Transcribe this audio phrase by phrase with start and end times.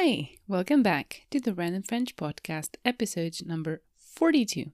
[0.00, 4.66] Hi, welcome back to the Random French Podcast, episode number 42.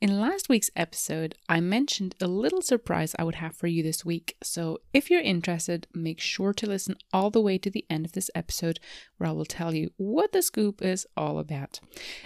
[0.00, 4.04] In last week's episode, I mentioned a little surprise I would have for you this
[4.04, 4.36] week.
[4.42, 8.10] So if you're interested, make sure to listen all the way to the end of
[8.10, 8.80] this episode
[9.18, 11.78] where I will tell you what the scoop is all about.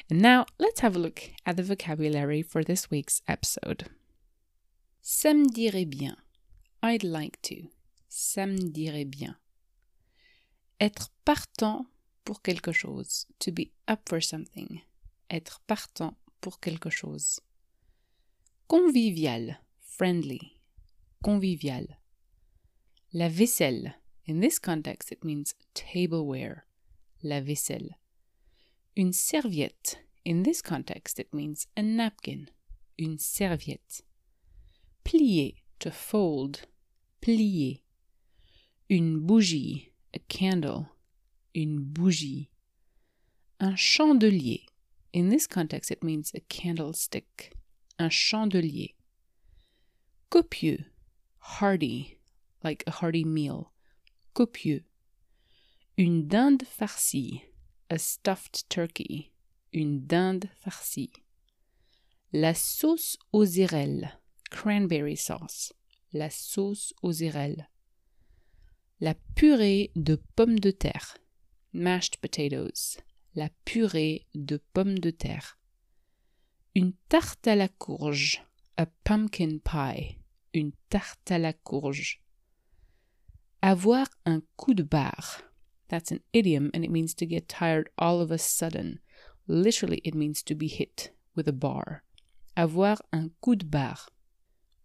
[0.09, 3.85] And now let's have a look at the vocabulary for this week's episode.
[5.05, 6.17] Ça me dirait bien.
[6.83, 7.65] I'd like to.
[8.11, 9.37] Ça me dirait bien.
[10.81, 11.85] Être partant
[12.29, 13.27] pour quelque chose.
[13.39, 14.83] To be up for something.
[15.31, 17.41] Être partant pour quelque chose.
[18.67, 19.57] Convivial.
[19.81, 20.61] Friendly.
[21.23, 21.87] Convivial.
[23.15, 23.95] La vaisselle.
[24.27, 26.67] In this context, it means tableware.
[27.23, 27.97] La vaisselle.
[28.95, 29.97] Une serviette.
[30.27, 32.51] In this context, it means a napkin.
[32.99, 34.03] Une serviette.
[35.03, 35.63] Plier.
[35.79, 36.69] To fold.
[37.23, 37.81] Plier.
[38.91, 39.93] Une bougie.
[40.13, 40.91] A candle.
[41.59, 42.51] Une bougie.
[43.59, 44.67] Un chandelier.
[45.13, 47.53] In this context, it means a candlestick.
[47.99, 48.95] Un chandelier.
[50.31, 50.85] Copieux.
[51.41, 52.17] Hearty.
[52.63, 53.73] Like a hearty meal.
[54.35, 54.85] Copieux.
[55.97, 57.43] Une dinde farcie.
[57.91, 59.33] A stuffed turkey.
[59.73, 61.11] Une dinde farcie.
[62.33, 64.13] La sauce aux irelles.
[64.53, 65.73] Cranberry sauce.
[66.13, 67.69] La sauce aux irelles.
[69.01, 71.19] La purée de pommes de terre.
[71.73, 72.99] Mashed potatoes.
[73.35, 75.59] La purée de pommes de terre.
[76.75, 78.43] Une tarte à la courge.
[78.77, 80.19] A pumpkin pie.
[80.55, 82.23] Une tarte à la courge.
[83.61, 85.43] Avoir un coup de barre.
[85.89, 89.01] That's an idiom and it means to get tired all of a sudden.
[89.47, 92.03] Literally, it means to be hit with a bar.
[92.57, 94.09] Avoir un coup de barre.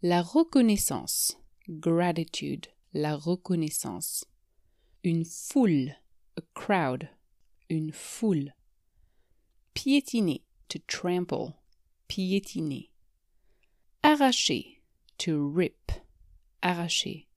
[0.02, 1.38] La reconnaissance.
[1.80, 2.68] Gratitude.
[2.94, 4.26] La reconnaissance.
[5.04, 5.96] Une foule.
[6.38, 7.10] A crowd.
[7.70, 8.54] Une foule.
[9.76, 10.42] Piétiner.
[10.70, 11.56] To trample.
[12.10, 12.90] Piétiner.
[14.04, 14.80] Arracher.
[15.20, 15.92] To rip.
[16.62, 17.28] Arracher.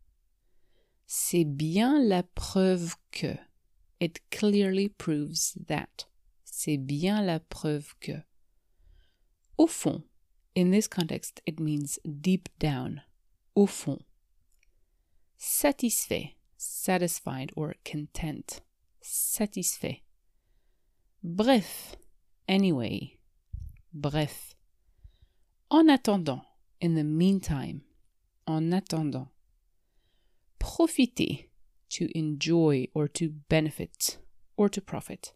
[1.06, 3.38] C'est bien la preuve que.
[4.00, 6.06] It clearly proves that.
[6.44, 8.22] C'est bien la preuve que.
[9.58, 10.02] Au fond.
[10.54, 13.02] In this context, it means deep down.
[13.54, 14.02] Au fond.
[15.36, 16.36] Satisfait.
[16.56, 18.62] Satisfied or content.
[19.08, 20.02] Satisfait.
[21.22, 21.94] Bref.
[22.48, 23.20] Anyway.
[23.94, 24.56] Bref.
[25.70, 26.42] En attendant.
[26.80, 27.82] In the meantime.
[28.48, 29.28] En attendant.
[30.58, 31.48] Profiter.
[31.90, 34.18] To enjoy or to benefit
[34.56, 35.34] or to profit.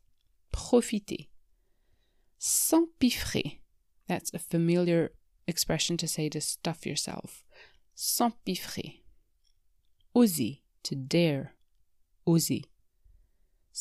[0.52, 1.28] Profiter.
[2.40, 3.60] S'empiffrer.
[4.08, 5.12] That's a familiar
[5.46, 7.44] expression to say to stuff yourself.
[7.94, 9.02] S'empiffrer.
[10.12, 10.58] Oser.
[10.82, 11.54] To dare.
[12.26, 12.62] Oser.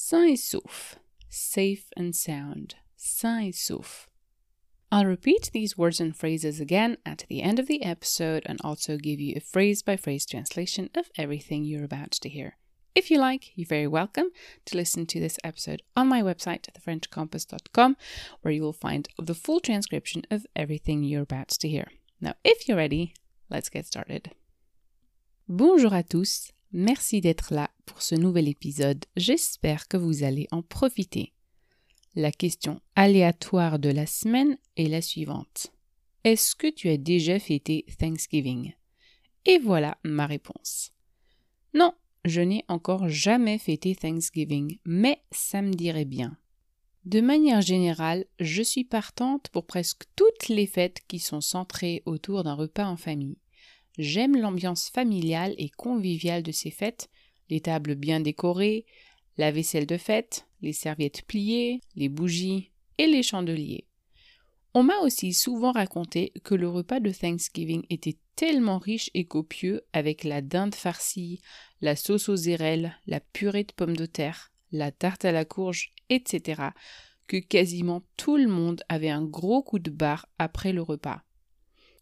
[0.02, 0.98] Sain et.
[1.28, 2.76] Safe and sound.
[2.96, 4.08] Sain et.
[4.92, 8.98] I'll repeat these words and phrases again at the end of the episode and also
[8.98, 12.58] give you a phrase by phrase translation of everything you're about to hear.
[12.96, 14.30] If you like, you're very welcome
[14.66, 17.98] to listen to this episode on my website, thefrenchcompass.com,
[18.42, 21.88] where you will find the full transcription of everything you're about to hear.
[22.22, 23.14] Now, if you're ready,
[23.50, 24.32] let's get started.
[25.48, 29.04] Bonjour à tous, merci d'être là pour ce nouvel épisode.
[29.16, 31.34] J'espère que vous allez en profiter.
[32.16, 35.74] La question aléatoire de la semaine est la suivante.
[36.24, 38.74] Est-ce que tu as déjà fêté Thanksgiving?
[39.46, 40.92] Et voilà ma réponse.
[41.74, 41.94] Non,
[42.26, 46.38] je n'ai encore jamais fêté Thanksgiving, mais ça me dirait bien.
[47.06, 52.44] De manière générale, je suis partante pour presque toutes les fêtes qui sont centrées autour
[52.44, 53.40] d'un repas en famille.
[53.98, 57.10] J'aime l'ambiance familiale et conviviale de ces fêtes,
[57.50, 58.86] les tables bien décorées,
[59.38, 63.86] la vaisselle de fête, les serviettes pliées, les bougies et les chandeliers.
[64.74, 69.82] On m'a aussi souvent raconté que le repas de Thanksgiving était tellement riche et copieux
[69.94, 71.42] avec la dinde farcie,
[71.82, 75.92] la sauce aux érelles, la purée de pommes de terre, la tarte à la courge,
[76.10, 76.62] etc.,
[77.28, 81.24] que quasiment tout le monde avait un gros coup de barre après le repas.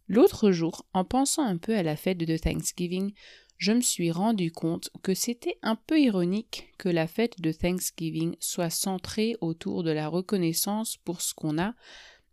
[0.08, 3.14] L'autre jour, en pensant un peu à la fête de Thanksgiving,
[3.58, 8.36] je me suis rendu compte que c'était un peu ironique que la fête de Thanksgiving
[8.40, 11.74] soit centrée autour de la reconnaissance pour ce qu'on a,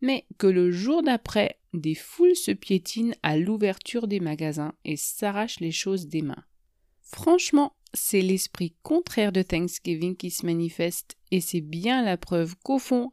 [0.00, 5.60] mais que le jour d'après, des foules se piétinent à l'ouverture des magasins et s'arrachent
[5.60, 6.44] les choses des mains.
[7.00, 12.78] Franchement, c'est l'esprit contraire de Thanksgiving qui se manifeste, et c'est bien la preuve qu'au
[12.78, 13.10] fond,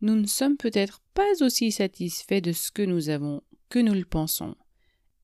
[0.00, 4.04] nous ne sommes peut-être pas aussi satisfaits de ce que nous avons que nous le
[4.04, 4.54] pensons.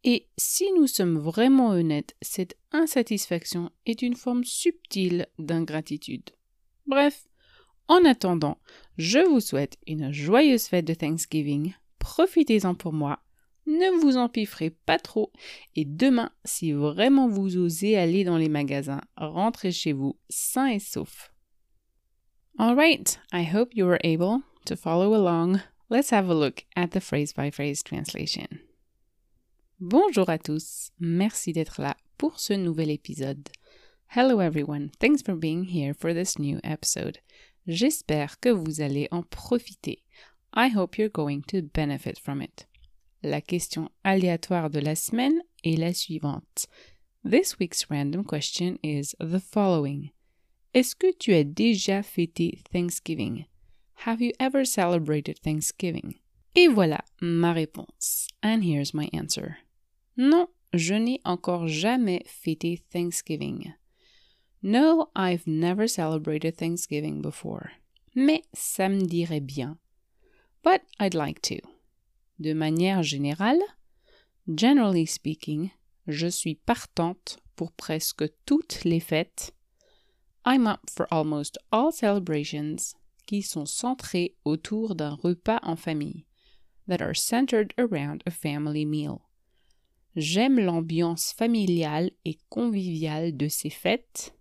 [0.04, 6.30] Et si nous sommes vraiment honnêtes, cette insatisfaction est une forme subtile d'ingratitude.
[6.86, 7.28] Bref,
[7.88, 8.58] en attendant,
[8.96, 13.20] je vous souhaite une joyeuse fête de Thanksgiving, profitez-en pour moi,
[13.66, 15.32] ne vous empiffrez pas trop,
[15.76, 20.78] et demain, si vraiment vous osez aller dans les magasins, rentrez chez vous sain et
[20.78, 21.32] sauf.
[22.58, 25.60] Alright, I hope you were able to follow along.
[25.88, 28.69] Let's have a look at the phrase by phrase translation.
[29.82, 33.48] Bonjour à tous, merci d'être là pour ce nouvel épisode.
[34.14, 37.16] Hello everyone, thanks for being here for this new episode.
[37.66, 40.02] J'espère que vous allez en profiter.
[40.54, 42.68] I hope you're going to benefit from it.
[43.22, 46.66] La question aléatoire de la semaine est la suivante.
[47.24, 50.10] This week's random question is the following.
[50.74, 53.46] Est-ce que tu as déjà fêté Thanksgiving?
[54.04, 56.16] Have you ever celebrated Thanksgiving?
[56.54, 58.28] Et voilà ma réponse.
[58.42, 59.56] And here's my answer.
[60.16, 63.72] Non, je n'ai encore jamais fêté Thanksgiving.
[64.62, 67.70] No, I've never celebrated Thanksgiving before.
[68.14, 69.78] Mais ça me dirait bien.
[70.62, 71.60] But I'd like to.
[72.38, 73.60] De manière générale,
[74.46, 75.70] generally speaking,
[76.06, 79.52] je suis partante pour presque toutes les fêtes.
[80.44, 82.94] I'm up for almost all celebrations
[83.26, 86.24] qui sont centrées autour d'un repas en famille,
[86.86, 89.29] that are centered around a family meal.
[90.16, 94.32] J'aime l'ambiance familiale et conviviale de ces fêtes.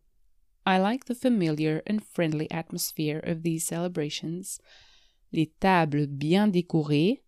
[0.66, 4.60] I like the familiar and friendly atmosphere of these celebrations.
[5.32, 7.22] Les tables bien décorées,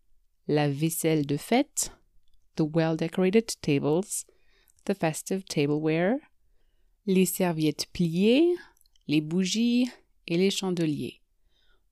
[0.47, 1.91] la vaisselle de fête,
[2.55, 4.25] the well decorated tables,
[4.85, 6.17] the festive tableware,
[7.05, 8.55] les serviettes pliées,
[9.07, 9.91] les bougies
[10.27, 11.21] et les chandeliers,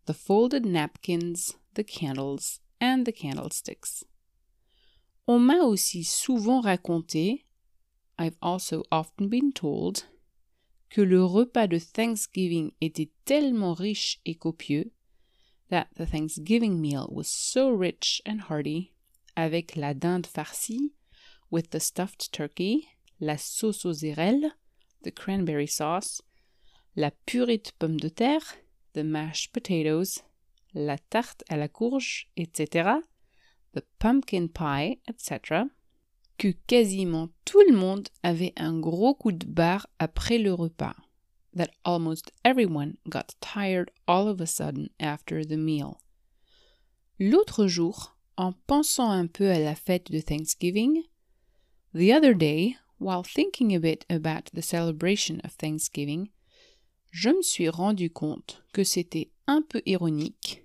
[0.06, 4.04] the folded napkins, the candles, and the candlesticks.
[5.32, 7.46] On m'a aussi souvent raconté,
[8.18, 10.06] I've also often been told,
[10.90, 14.92] que le repas de Thanksgiving était tellement riche et copieux
[15.70, 18.92] that the Thanksgiving meal was so rich and hearty,
[19.36, 20.94] avec la dinde farcie,
[21.52, 22.88] with the stuffed turkey,
[23.20, 24.54] la sauce aux érelles,
[25.04, 26.24] the cranberry sauce,
[26.96, 28.56] la purée de pommes de terre,
[28.94, 30.24] the mashed potatoes,
[30.74, 33.04] la tarte à la courge, etc.,
[33.74, 35.66] the pumpkin pie, etc.,
[36.38, 40.96] que quasiment tout le monde avait un gros coup de barre après le repas.
[41.54, 45.98] That almost everyone got tired all of a sudden after the meal.
[47.20, 51.04] L'autre jour, en pensant un peu à la fête de Thanksgiving,
[51.94, 56.30] the other day, while thinking a bit about the celebration of Thanksgiving,
[57.12, 60.64] je me suis rendu compte que c'était un peu ironique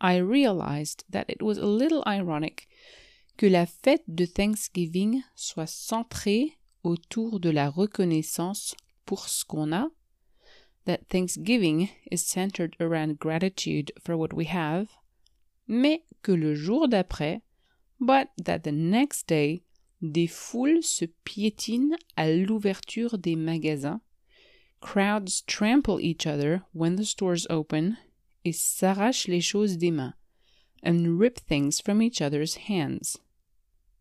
[0.00, 2.68] I realized that it was a little ironic
[3.36, 8.74] que la fête de Thanksgiving soit centrée autour de la reconnaissance
[9.06, 9.90] pour ce qu'on a,
[10.84, 14.88] that Thanksgiving is centered around gratitude for what we have,
[15.66, 17.42] mais que le jour d'après,
[18.00, 19.62] but that the next day,
[20.00, 24.00] des foules se piétinent à l'ouverture des magasins,
[24.80, 27.96] crowds trample each other when the stores open,
[28.44, 30.14] et s'arrachent les choses des mains,
[30.82, 33.18] and rip things from each other's hands.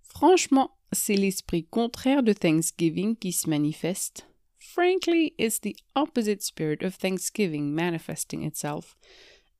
[0.01, 4.25] Franchement, c'est l'esprit contraire de Thanksgiving qui se manifeste.
[4.59, 8.95] Frankly, it's the opposite spirit of Thanksgiving manifesting itself.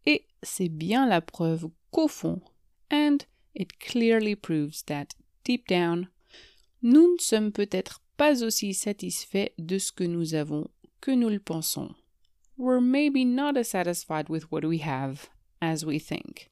[0.06, 2.42] Et c'est bien la preuve qu'au fond,
[2.92, 6.10] and it clearly proves that, deep down,
[6.82, 10.68] nous ne sommes peut-être pas aussi satisfaits de ce que nous avons
[11.02, 11.94] que nous le pensons
[12.58, 15.30] we're maybe not as satisfied with what we have
[15.62, 16.50] as we think.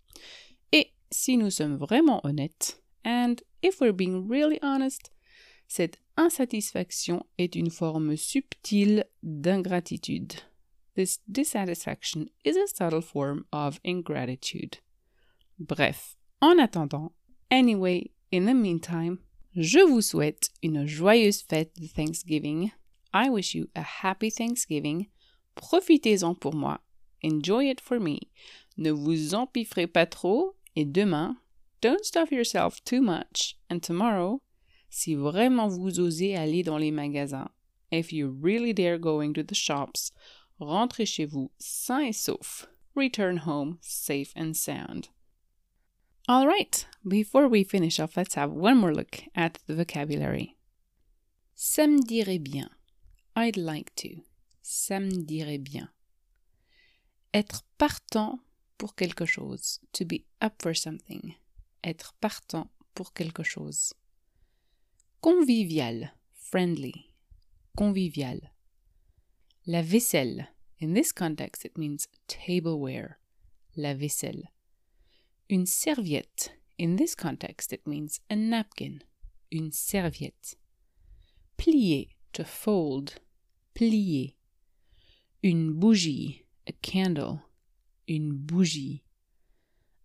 [0.72, 5.10] Et si nous sommes vraiment honnêtes, and if we're being really honest,
[5.68, 10.44] cette insatisfaction est une forme subtile d'ingratitude.
[10.96, 14.78] This dissatisfaction is a subtle form of ingratitude.
[15.60, 17.12] Bref, en attendant,
[17.52, 19.20] anyway, in the meantime,
[19.56, 22.72] je vous souhaite une joyeuse fête de Thanksgiving.
[23.14, 25.08] I wish you a happy Thanksgiving
[25.56, 26.80] Profitez-en pour moi.
[27.24, 28.20] Enjoy it for me.
[28.78, 31.38] Ne vous empiffrez pas trop et demain,
[31.82, 33.58] don't stuff yourself too much.
[33.70, 34.42] And tomorrow,
[34.96, 37.50] Si vraiment vous osez aller dans les magasins,
[37.92, 40.12] if you really dare going to the shops,
[40.58, 42.68] rentrez chez vous sain et sauf.
[42.96, 45.10] Return home safe and sound.
[46.30, 50.56] All right, before we finish off, let's have one more look at the vocabulary.
[51.54, 52.70] Ça me dirait bien.
[53.36, 54.22] I'd like to.
[54.68, 55.92] Ça me dirait bien.
[57.36, 58.40] Être partant
[58.80, 59.80] pour quelque chose.
[59.92, 61.36] To be up for something.
[61.84, 63.94] Être partant pour quelque chose.
[65.22, 66.16] Convivial.
[66.34, 67.14] Friendly.
[67.78, 68.54] Convivial.
[69.68, 70.48] La vaisselle.
[70.82, 73.20] In this context, it means tableware.
[73.76, 74.50] La vaisselle.
[75.48, 76.58] Une serviette.
[76.80, 79.04] In this context, it means a napkin.
[79.52, 80.58] Une serviette.
[81.56, 82.16] Plier.
[82.34, 83.22] To fold.
[83.76, 84.35] Plier.
[85.46, 86.44] Une bougie.
[86.68, 87.40] A candle.
[88.08, 89.04] Une bougie.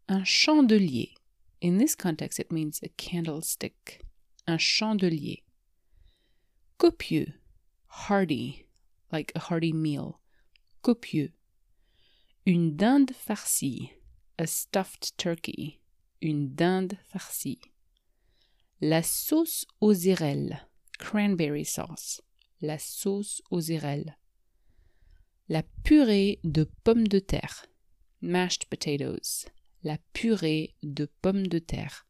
[0.07, 1.15] Un chandelier.
[1.63, 4.03] In this context, it means a candlestick.
[4.47, 5.43] Un chandelier.
[6.77, 7.33] Copieux.
[7.89, 8.67] Hearty.
[9.11, 10.21] Like a hearty meal.
[10.83, 11.33] Copieux.
[12.45, 13.93] Une dinde farcie.
[14.39, 15.81] A stuffed turkey.
[16.21, 17.63] Une dinde farcie.
[18.83, 20.69] La sauce aux irelles.
[20.99, 22.21] Cranberry sauce.
[22.61, 24.19] La sauce aux irelles.
[25.51, 27.67] La purée de pommes de terre.
[28.23, 29.47] Mashed potatoes.
[29.83, 32.07] La purée de pommes de terre.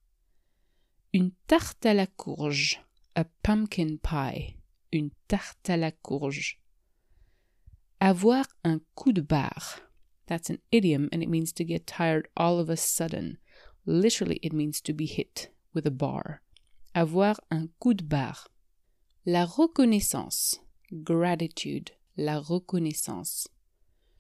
[1.15, 2.83] Une tarte à la courge.
[3.15, 4.59] A pumpkin pie.
[4.93, 6.61] Une tarte à la courge.
[7.99, 9.89] Avoir un coup de barre.
[10.27, 13.39] That's an idiom and it means to get tired all of a sudden.
[13.87, 16.43] Literally, it means to be hit with a bar.
[16.95, 18.49] Avoir un coup de barre.
[19.25, 20.61] La reconnaissance.
[21.03, 23.49] Gratitude la reconnaissance.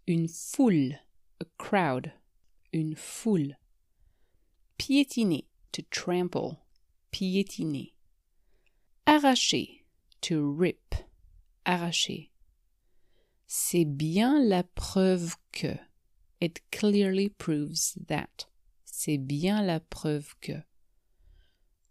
[0.06, 0.98] Une foule,
[1.40, 2.12] a crowd,
[2.72, 3.56] une foule.
[4.78, 6.58] Piétiner, to trample,
[7.12, 7.92] piétiner.
[9.06, 9.84] Arracher,
[10.20, 10.94] to rip,
[11.64, 12.30] arracher.
[13.46, 15.78] C'est bien la preuve que.
[16.40, 18.46] It clearly proves that.
[18.84, 20.62] C'est bien la preuve que.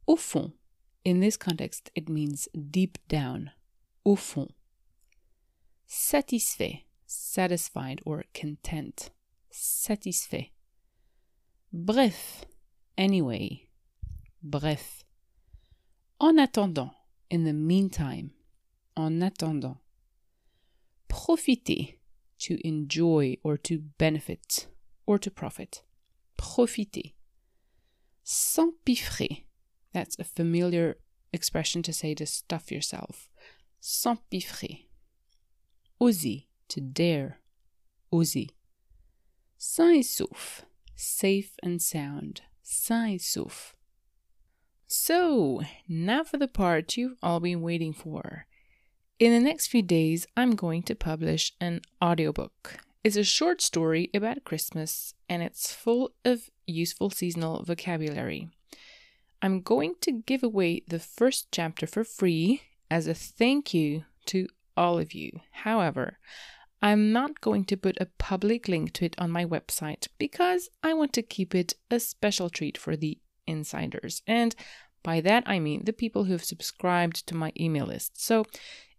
[0.07, 0.53] Au fond,
[1.05, 3.51] in this context, it means deep down.
[4.05, 4.47] Au fond
[5.89, 9.09] satisfait, satisfied or content,
[9.49, 10.51] satisfait.
[11.73, 12.45] Bref,
[12.97, 13.67] anyway,
[14.41, 15.03] bref.
[16.21, 16.91] En attendant,
[17.29, 18.31] in the meantime,
[18.95, 19.77] en attendant.
[21.09, 21.95] Profiter,
[22.37, 24.67] to enjoy or to benefit
[25.05, 25.81] or to profit.
[26.37, 27.13] Profiter.
[28.23, 29.45] S'empiffrer,
[29.91, 30.97] that's a familiar
[31.33, 33.29] expression to say to stuff yourself.
[33.81, 34.88] S'empiffrer
[35.99, 37.39] oser, to dare,
[38.11, 38.45] oser.
[39.57, 40.03] Sain
[40.95, 43.19] safe and sound, sain.
[44.87, 48.47] So, now for the part you've all been waiting for.
[49.19, 52.79] In the next few days, I'm going to publish an audiobook.
[53.03, 58.49] It's a short story about Christmas and it's full of useful seasonal vocabulary.
[59.41, 64.47] I'm going to give away the first chapter for free as a thank you to
[64.75, 65.39] all of you.
[65.51, 66.17] However,
[66.81, 70.93] I'm not going to put a public link to it on my website because I
[70.93, 74.21] want to keep it a special treat for the insiders.
[74.25, 74.55] And
[75.03, 78.23] by that, I mean the people who have subscribed to my email list.
[78.23, 78.45] So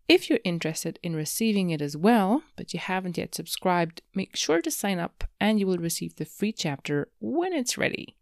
[0.08, 4.60] if you're interested in receiving it as well, but you haven't yet subscribed, make sure
[4.60, 8.16] to sign up and you will receive the free chapter when it's ready.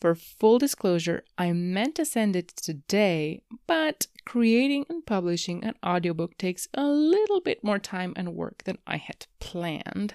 [0.00, 6.36] For full disclosure, I meant to send it today, but creating and publishing an audiobook
[6.36, 10.14] takes a little bit more time and work than I had planned.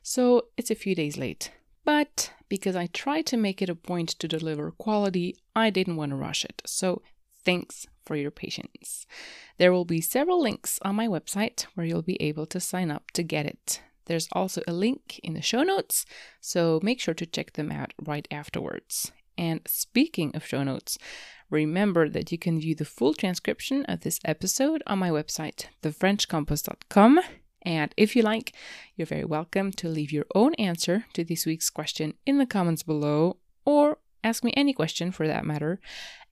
[0.00, 1.50] So it's a few days late.
[1.84, 6.10] But because I tried to make it a point to deliver quality, I didn't want
[6.10, 6.62] to rush it.
[6.66, 7.02] So
[7.44, 9.06] thanks for your patience.
[9.56, 13.10] There will be several links on my website where you'll be able to sign up
[13.14, 13.80] to get it.
[14.04, 16.06] There's also a link in the show notes,
[16.40, 19.10] so make sure to check them out right afterwards.
[19.38, 20.98] And speaking of show notes,
[21.48, 27.20] remember that you can view the full transcription of this episode on my website, thefrenchcompass.com.
[27.62, 28.52] And if you like,
[28.96, 32.82] you're very welcome to leave your own answer to this week's question in the comments
[32.82, 35.80] below or ask me any question for that matter.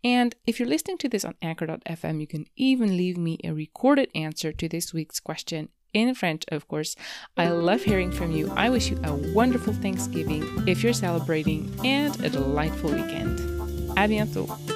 [0.02, 4.10] And if you're listening to this on anchor.fm, you can even leave me a recorded
[4.14, 6.96] answer to this week's question in French, of course.
[7.36, 8.52] I love hearing from you.
[8.56, 13.38] I wish you a wonderful Thanksgiving if you're celebrating and a delightful weekend.
[13.96, 14.75] À bientôt!